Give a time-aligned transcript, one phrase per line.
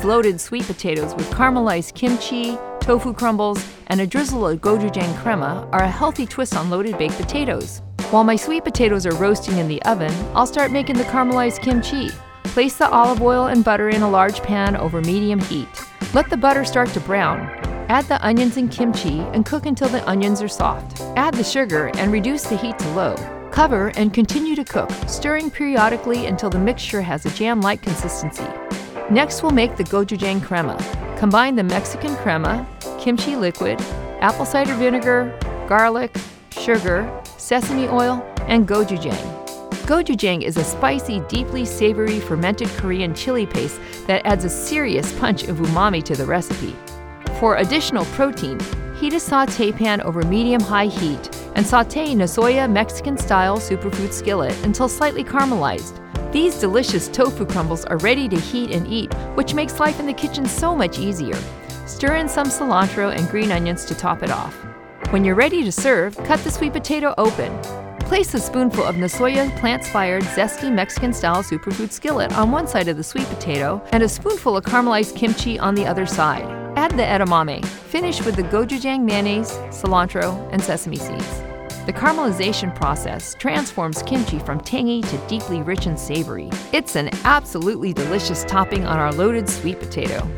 [0.00, 5.68] These loaded sweet potatoes with caramelized kimchi, tofu crumbles, and a drizzle of gochujang crema
[5.72, 7.82] are a healthy twist on loaded baked potatoes.
[8.10, 12.08] While my sweet potatoes are roasting in the oven, I'll start making the caramelized kimchi.
[12.44, 15.68] Place the olive oil and butter in a large pan over medium heat.
[16.14, 17.40] Let the butter start to brown.
[17.90, 21.02] Add the onions and kimchi and cook until the onions are soft.
[21.14, 23.16] Add the sugar and reduce the heat to low.
[23.50, 28.46] Cover and continue to cook, stirring periodically until the mixture has a jam like consistency.
[29.10, 30.76] Next, we'll make the gochujang crema.
[31.18, 32.64] Combine the Mexican crema,
[33.00, 33.80] kimchi liquid,
[34.20, 35.36] apple cider vinegar,
[35.68, 36.14] garlic,
[36.52, 39.18] sugar, sesame oil, and gochujang.
[39.84, 45.42] Gochujang is a spicy, deeply savory fermented Korean chili paste that adds a serious punch
[45.42, 46.76] of umami to the recipe.
[47.40, 48.60] For additional protein,
[48.96, 54.56] heat a saute pan over medium high heat and saute Nasoya Mexican style superfood skillet
[54.64, 55.96] until slightly caramelized.
[56.32, 60.12] These delicious tofu crumbles are ready to heat and eat, which makes life in the
[60.12, 61.36] kitchen so much easier.
[61.86, 64.54] Stir in some cilantro and green onions to top it off.
[65.10, 67.60] When you're ready to serve, cut the sweet potato open.
[68.02, 73.02] Place a spoonful of Nasoya Plantspired zesty Mexican-style superfood skillet on one side of the
[73.02, 76.44] sweet potato and a spoonful of caramelized kimchi on the other side.
[76.78, 77.64] Add the edamame.
[77.64, 81.42] Finish with the gochujang mayonnaise, cilantro, and sesame seeds.
[81.86, 86.50] The caramelization process transforms kimchi from tangy to deeply rich and savory.
[86.72, 90.28] It's an absolutely delicious topping on our loaded sweet potato.